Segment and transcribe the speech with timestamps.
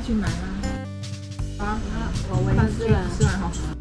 [0.00, 0.34] 要去买吗？
[1.58, 1.78] 啊，
[2.30, 3.79] 我我我吃完吃完哈。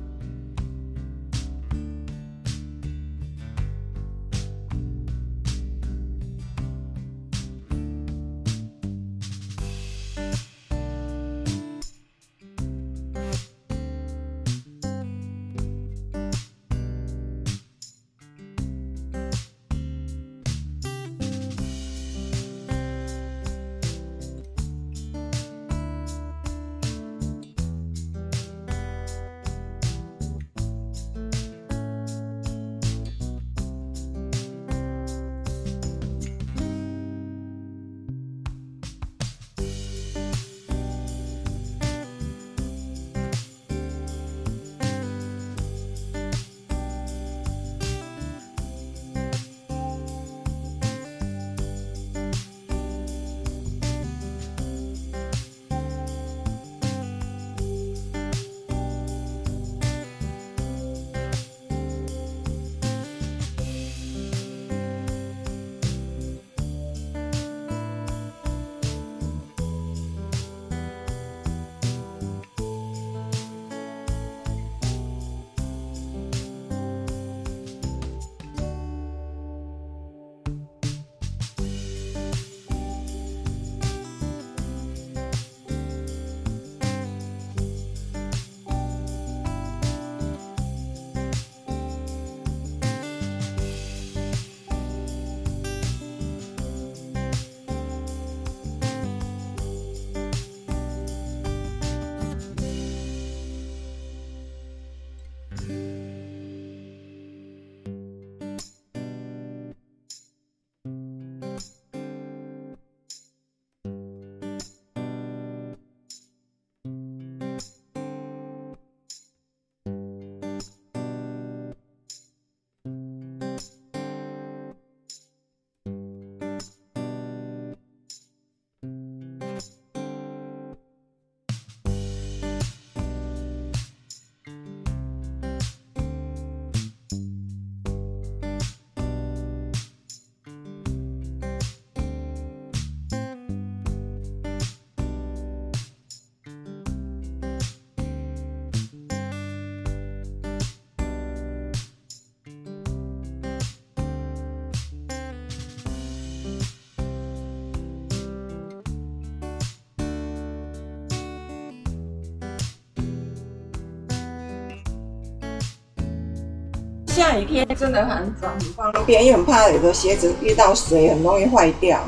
[167.19, 171.99] 下雨天真的很很方便，因为很怕有的鞋子遇到水很容易坏掉。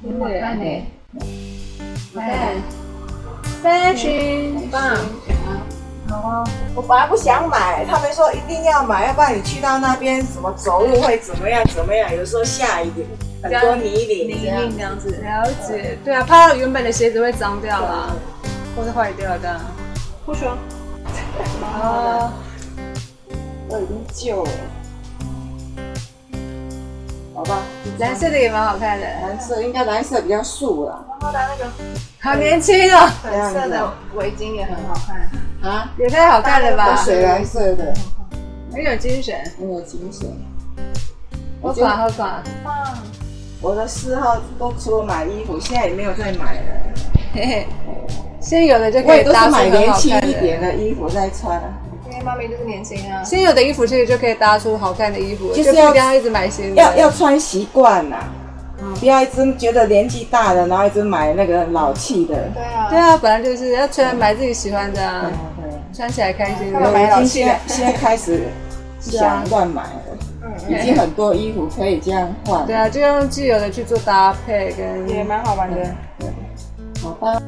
[0.00, 0.86] 真的看呢，
[2.14, 2.54] 好看
[3.64, 4.96] ，fashion，很棒。
[6.76, 12.14] 我本来不想买，他们说一定要买，要不然你去到那边什么走路会怎么样怎么样？
[12.14, 12.92] 有时候下雨
[13.42, 18.14] 很多泥泞泥泞这样子，了解，对啊，怕原本的鞋子会脏掉啦，
[18.76, 19.60] 或是坏掉的。
[20.24, 20.56] 不说，
[21.82, 22.30] 哦，
[23.74, 24.50] 都已经旧了。
[27.34, 27.62] 好吧，
[27.98, 31.04] 蓝色的也蛮好看的，蓝色应该蓝色比较素了。
[31.20, 31.70] 然后的那个。
[32.22, 35.28] 好年轻哦，粉色的围巾也很好看。
[35.68, 37.92] 啊，也太好看了吧，水蓝色的，
[38.72, 39.34] 很有精神。
[39.58, 40.30] 很有精神。
[41.60, 42.42] 喝垮喝垮，
[43.60, 46.60] 我的嗜好都除了买衣服，现在也没有再买了。
[47.34, 47.66] 嘿嘿，
[48.40, 50.68] 现有的就可以搭出买年很好看轻一点的。
[50.68, 51.60] 的衣服再穿。
[52.10, 53.22] 因为妈咪就是年轻啊。
[53.24, 56.82] 先有的衣服其实就可以搭出好看的衣服，就就是不一定要一直买新的。
[56.82, 58.16] 要要穿习惯呐，
[59.00, 62.34] 不要一直觉得年纪大了，然后一直买那个老气的。
[62.54, 62.88] 对啊。
[62.90, 66.72] 对啊，本来就是要穿买自己喜欢的啊，对穿起来开心。
[66.74, 68.42] 我已经老气的现在现在开始
[69.00, 72.66] 想乱买了，已经很多衣服可以这样换。
[72.66, 75.76] 对啊，就用既有的去做搭配跟也蛮好玩的。
[76.18, 76.28] 对
[77.02, 77.40] 好吧。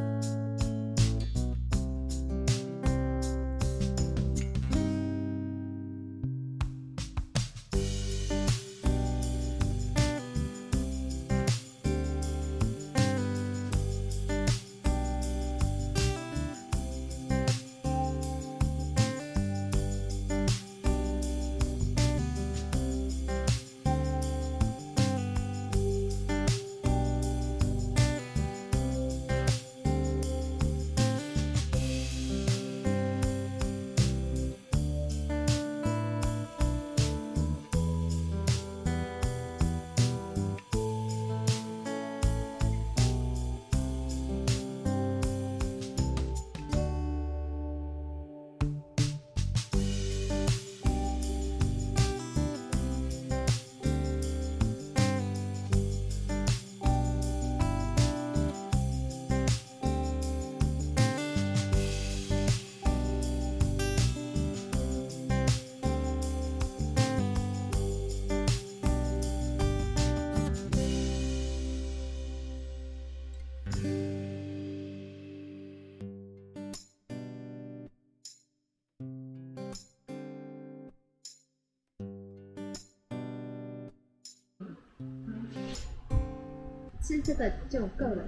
[87.06, 88.24] 吃这个就够了，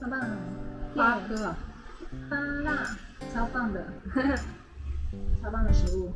[0.00, 0.20] 棒棒，
[0.96, 1.56] 八颗啊，
[2.28, 2.96] 八辣，
[3.32, 3.86] 超棒的，
[5.40, 6.12] 超棒的食物。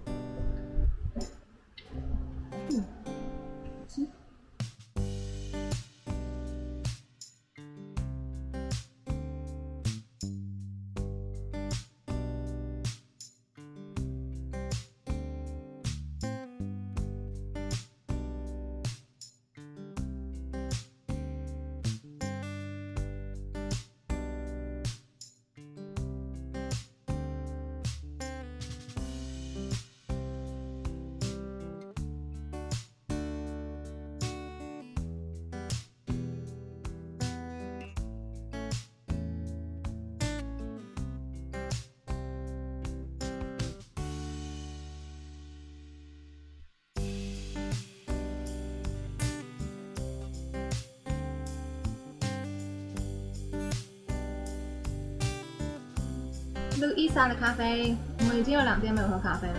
[56.82, 59.54] 路易莎的咖啡，我们已经有两天没有喝咖啡了？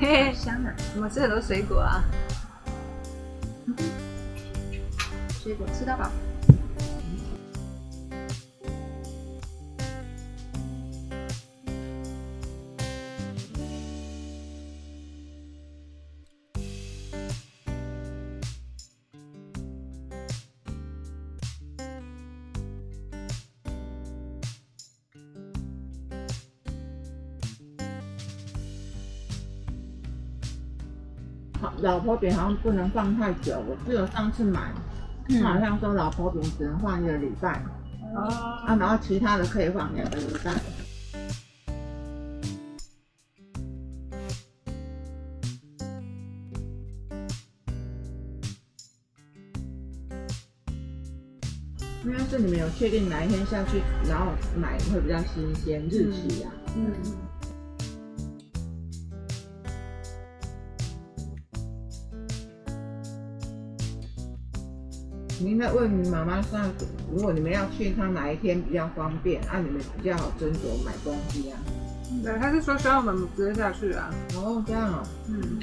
[0.00, 0.72] 嘿嘿，香啊！
[0.96, 2.02] 我们吃很多水果啊。
[5.42, 6.10] 水果吃到饱。
[31.60, 34.72] 好老婆饼好像不能放太久，我记得上次买，
[35.28, 37.62] 他好像说老婆饼只能放一个礼拜，
[38.14, 38.22] 哦，
[38.66, 40.54] 啊，然后其他的可以放两个礼拜。
[52.02, 56.50] 应该是你们有确定哪一天下去，然后买会比较新鲜，日期啊。
[56.74, 56.90] 嗯，
[65.40, 66.60] 你应该问你妈妈说，
[67.10, 71.58] 如果你们要去，趟哪一天比较方便，啊，你们比较好斟酌买东西啊。
[72.22, 74.10] 对，他是说希望我们直接下去啊。
[74.34, 75.02] 哦，这样哦。
[75.28, 75.58] 嗯，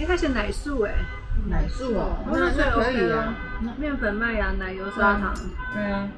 [0.00, 0.94] 哎，它是奶素哎，
[1.46, 3.34] 奶素哦，哦那那那可以啊。
[3.78, 5.34] 面粉、麦芽、奶油、砂糖，
[5.74, 6.08] 对啊，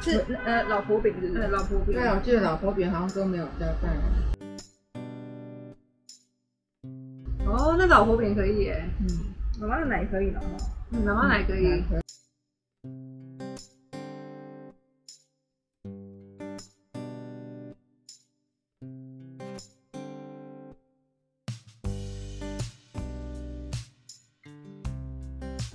[0.00, 1.46] 是呃老婆饼是不是？
[1.46, 1.94] 老婆饼。
[1.94, 3.92] 对啊，我记得老婆饼好像都没有加蛋。
[7.46, 9.06] 哦，那老婆饼可以耶，嗯，
[9.60, 10.46] 妈妈的奶可以了哈。
[10.90, 11.82] 嗯妈妈奶可以。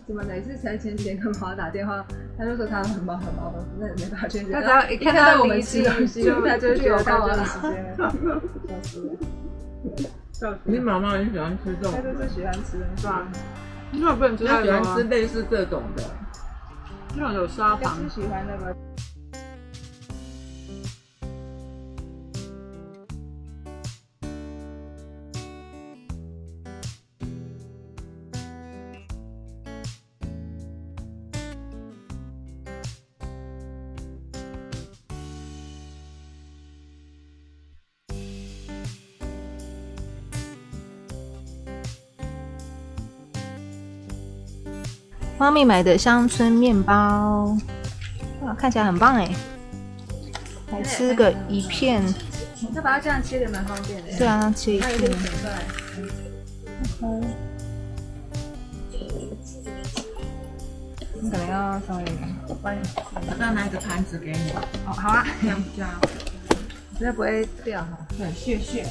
[0.07, 2.05] 怎么每次才前几天跟妈妈打电话，
[2.37, 4.39] 他就说他很忙很忙的，那没办法去。
[4.49, 7.43] 他只要一看看到到我们吃东西，西，他就觉得到到了。
[7.43, 7.95] 时间了。
[7.97, 8.09] 笑
[8.81, 9.19] 死了！
[10.31, 12.77] 笑死你妈妈很喜欢吃这种她，就是喜欢吃。
[12.95, 13.27] 是吧？
[13.91, 16.03] 因为我不能吃她喜欢吃，类似这种的。
[17.17, 18.03] 那种有砂糖就。
[18.07, 18.73] 是喜欢那个。
[45.37, 47.57] 妈咪买的乡村面包，
[48.41, 49.29] 哇，看起来很棒哎！
[50.71, 52.03] 来吃个一片，
[52.73, 54.17] 这把它这样切的蛮方便的。
[54.17, 54.89] 对啊，切一片。
[54.89, 55.51] 它有点粉块。
[61.19, 62.03] 你可能要稍微
[62.61, 62.79] 帮你，
[63.13, 64.51] 我再拿一个盘子给你。
[64.85, 65.85] 哦，好啊，这样比较，
[66.99, 67.97] 这样不会掉哈。
[68.17, 68.85] 对，谢谢。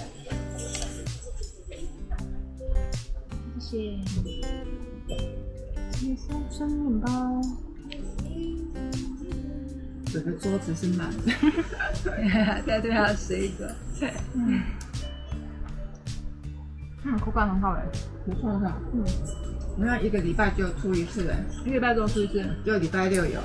[3.59, 4.36] 谢谢。
[6.28, 7.40] 三生面包。
[10.06, 11.33] 整个桌子是满的。
[12.66, 13.75] 在这边吃一个。
[14.35, 14.61] 嗯。
[17.04, 17.83] 嗯，口感很好哎，
[18.25, 18.73] 不错的。
[18.92, 19.04] 嗯。
[19.75, 23.38] 我们要一个礼拜就出一次哎，一个礼拜都出一次，就礼拜六有。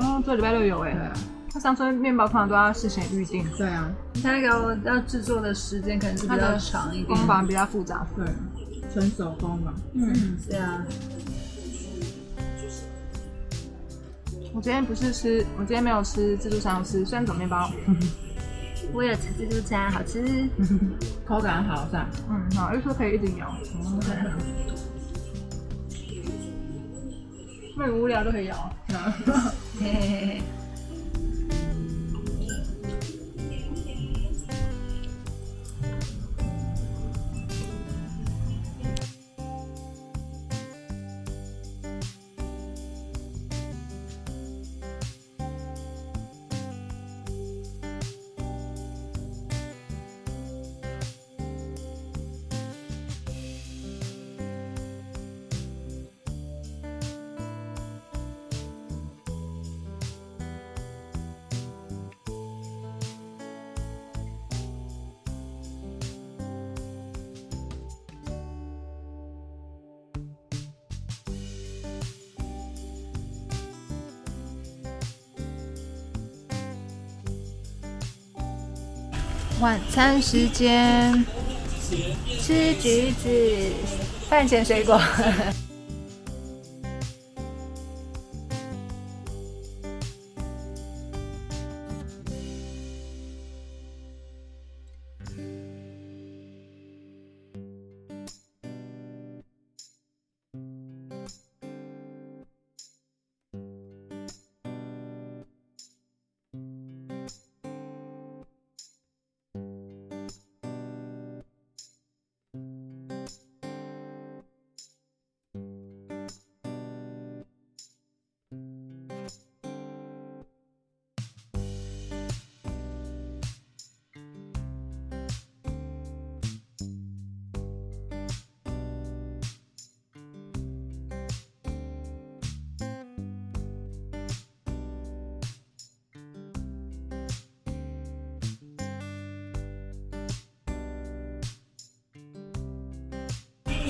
[0.00, 0.92] 哦，这礼拜六有哎。
[0.92, 1.12] 对啊。
[1.52, 3.46] 他上村面包通常都要事先预定。
[3.56, 3.88] 对啊。
[4.22, 8.06] 他那个要制作的时间可能是比较长一点，工法比较复杂。
[8.16, 8.26] 对。
[8.92, 9.74] 纯手工嘛。
[9.92, 10.84] 嗯，对啊。
[14.54, 17.68] 我今天不是吃，我今天没有吃自助餐，我吃酸种面包。
[18.94, 20.48] 我有吃自助餐，好吃，
[21.26, 22.08] 口感好是吧？
[22.30, 23.52] 嗯，好，又说可以一直咬。
[27.76, 28.70] 那无聊都可以咬。
[29.80, 30.40] 嘿嘿嘿
[79.64, 81.24] 晚餐时间，
[82.38, 83.72] 吃橘子，
[84.28, 85.00] 饭前水果。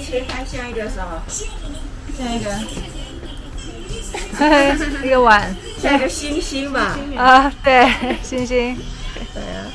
[0.05, 1.23] 切开下一个什么？
[2.17, 2.51] 下一个，
[5.07, 6.99] 一个碗，下一个星星吧。
[7.17, 7.91] 啊，对，
[8.23, 8.77] 星星。
[9.33, 9.67] 对啊。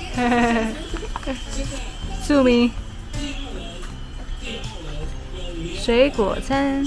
[2.27, 2.71] 著名
[5.77, 6.85] 水果餐。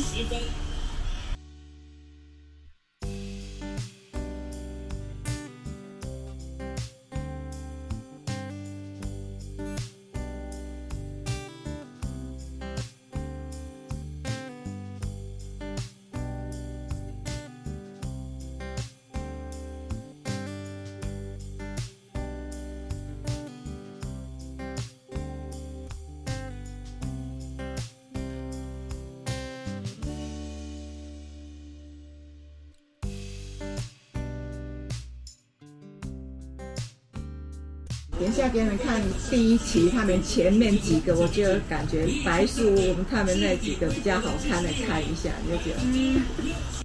[38.23, 46.82] 等一下给你们看第一期，他们前面几个，我就感觉白素我们他们那几个比较好看的，看一下，你就觉得。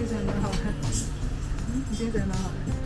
[0.00, 0.50] 你这真的蛮好。
[0.50, 0.72] 看，
[1.90, 2.50] 你现在蛮好。
[2.64, 2.77] 看，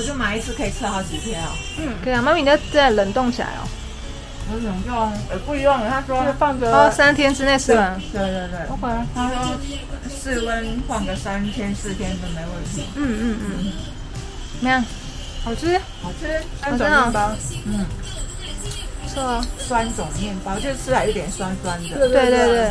[0.00, 1.48] 我就买一次可以吃好几天哦。
[1.78, 3.68] 嗯可以啊，妈咪你要再冷冻起来哦，
[4.50, 4.96] 我怎么用？
[5.28, 8.00] 呃，不用，他说就放个哦三天之内吃完。
[8.10, 9.58] 对对对，OK，他说
[10.08, 12.84] 室温放个三天四天都没问题。
[12.96, 13.72] 嗯嗯嗯，
[14.58, 14.82] 怎么样？
[15.44, 15.78] 好吃？
[16.00, 17.32] 好吃，酸种面包，
[17.66, 17.86] 嗯，
[19.02, 19.46] 不错啊。
[19.58, 22.08] 酸种面包，就吃起来有点酸酸的。
[22.08, 22.70] 对对对。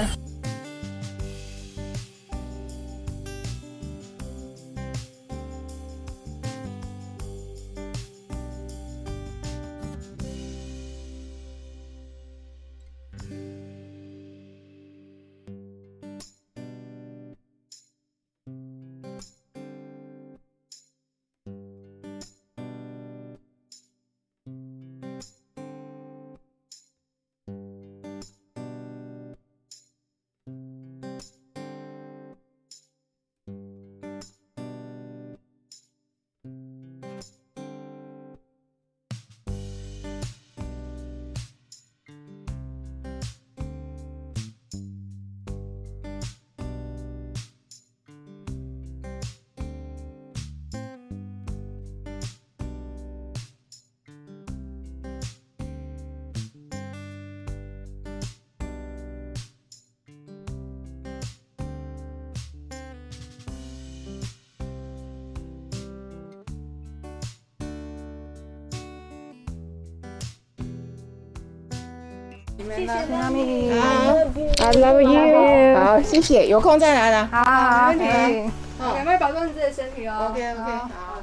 [72.68, 73.72] 谢谢妈咪。
[73.72, 75.80] I love you。
[75.80, 77.28] 好，谢谢，有空再来了。
[77.32, 78.52] 好好好，没问题可以。
[79.00, 81.22] 有没有保重你自己的身体哦 OK OK，好好，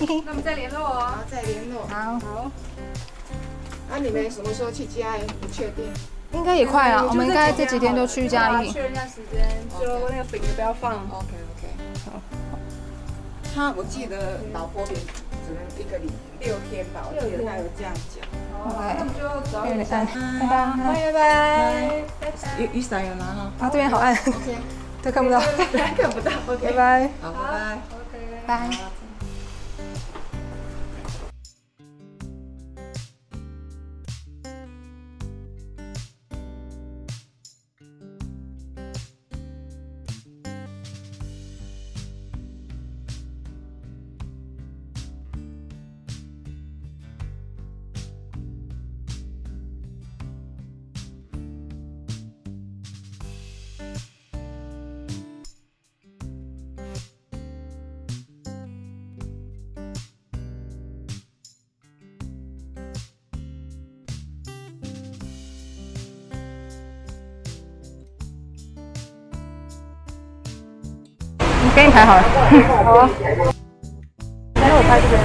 [0.24, 1.00] 那我们再联络哦。
[1.00, 1.86] 好，再联络。
[1.86, 2.50] 好，好
[3.90, 5.26] 那你们什么时候去嘉义？
[5.40, 5.84] 不确定。
[6.32, 8.70] 应该也快了，我们应该这几天就去嘉义。
[8.72, 9.46] 确认一下时间，
[9.78, 10.94] 就那个饼不要放。
[10.94, 11.68] OK OK，
[12.06, 12.20] 好。
[13.54, 14.96] 他我记得老婆饼
[15.46, 18.26] 只能一个礼六天吧，我记得他有这样讲。
[18.64, 20.06] 那我们就早有点暗，
[20.40, 21.12] 拜拜拜。
[21.12, 21.82] 拜。
[22.58, 24.16] 雨雨伞有拿哈啊，这边好暗
[25.02, 25.40] 都看不到。
[25.96, 26.30] 看不到。
[26.62, 27.10] 拜拜。
[27.20, 27.72] 好，拜拜。
[27.74, 28.42] OK。
[28.46, 28.91] 拜。
[71.74, 72.22] 给你排好了。
[72.84, 73.08] 好啊。
[74.54, 75.20] 那我拍这边。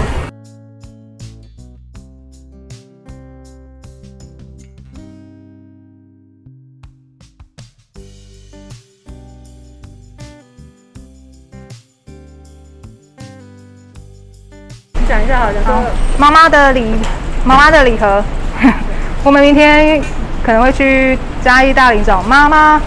[14.93, 15.83] 你讲一下好，讲说
[16.17, 16.95] 妈妈的礼，
[17.43, 18.23] 妈妈的礼盒。
[19.25, 20.01] 我们明天
[20.43, 22.81] 可能会去嘉义大林找妈妈。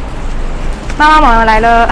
[0.96, 1.86] 妈妈妈妈来了。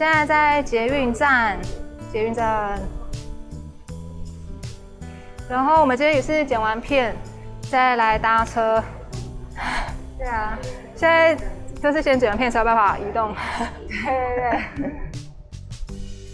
[0.00, 1.58] 现在在捷运站，
[2.10, 2.80] 捷运站。
[5.46, 7.14] 然后我们今天也是剪完片，
[7.70, 8.82] 再来搭车。
[10.16, 10.58] 对啊，
[10.96, 11.36] 现在
[11.82, 13.36] 就是先剪完片才有办法移动。
[13.90, 14.90] 对对对。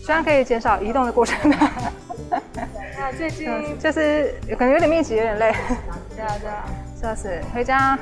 [0.05, 1.51] 希望可以减少移动的过程。
[2.97, 3.51] 那最近，
[3.81, 5.53] 就是可能有点密集，有点累。
[6.15, 6.65] 对啊对啊，
[7.03, 7.99] 就是回家，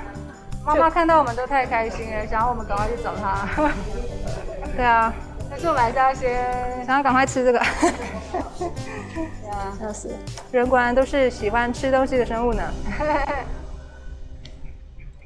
[0.62, 3.70] 妈妈看到我们都太开心了，想要我们赶快去找她。
[4.76, 5.10] 对啊，
[5.54, 7.60] 但是我们还是要先，想要赶快吃这个。
[7.60, 7.68] 对
[9.48, 10.12] 啊，笑死，
[10.50, 12.60] 人果然都是喜欢吃东西的生物呢。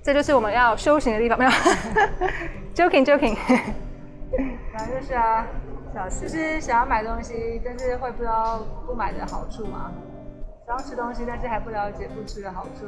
[0.04, 1.50] 这就是我们要修行的地方，没有？
[2.76, 3.34] joking joking，
[4.70, 5.46] 反正就是啊，
[5.94, 6.30] 笑死就。
[6.36, 9.90] 是想要买东西，但是会不知道不买的好处嘛。
[10.66, 12.84] 想要吃东西，但是还不了解不吃的好处。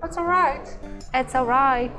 [0.00, 0.64] That's alright。
[1.12, 1.90] It's alright。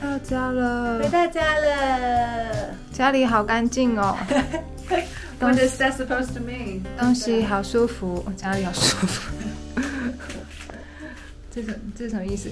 [0.00, 2.74] 到家了，回到家了。
[2.92, 4.16] 家里好干净哦，
[5.40, 6.82] What is that supposed to mean？
[6.98, 9.32] 东西好舒服，家里好舒服。
[11.50, 12.48] 这什这是什么意思？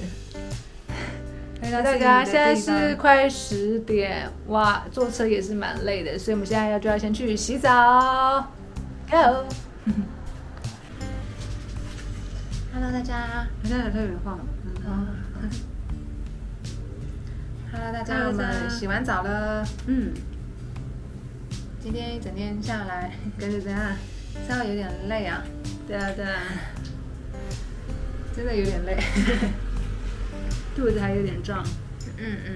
[1.63, 8.47] 回到大家现在是快十点，哇，坐车也是蛮累的，所以我们现在要就要先去洗澡。
[9.11, 9.45] Go。
[12.73, 14.39] Hello 大家我现在特别晃。
[17.81, 19.67] ，Hello 大家，Hello，我们洗完澡了。
[19.87, 20.13] 嗯，
[21.83, 23.97] 今天一整天下来，感觉怎样？
[24.47, 25.43] 稍微有点累啊，
[25.89, 26.43] 对啊对啊，
[28.37, 28.99] 真的有点累。
[30.77, 31.65] 肚子还有点胀。
[32.19, 32.55] 嗯嗯，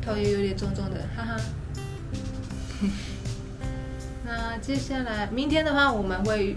[0.00, 1.36] 头也有点重重的，哈哈。
[4.24, 6.56] 那接下来明天的话，我们会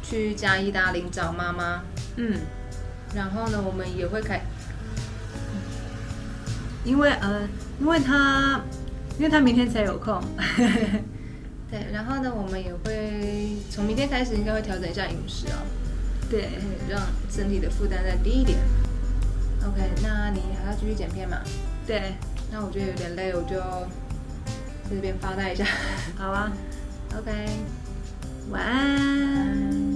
[0.00, 1.82] 去加意大林找妈妈，
[2.16, 2.38] 嗯，
[3.16, 4.40] 然后呢，我们也会开，
[6.86, 7.46] 因为呃，
[7.80, 8.62] 因为他，
[9.18, 10.22] 因为他明天才有空。
[11.68, 15.66] 对，然后呢，我们也会从明天开始应该会调整一下饮食哦，
[16.30, 18.56] 对，嗯让身体的负担再低一点。
[19.66, 21.38] OK，那你还要继续剪片吗？
[21.84, 22.14] 对，
[22.52, 23.58] 那我觉得有点累，我就
[24.88, 25.66] 在这边发呆一下。
[26.16, 26.52] 好啊，
[27.18, 27.30] OK，
[28.50, 29.95] 晚安。